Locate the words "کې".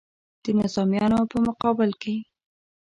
2.01-2.15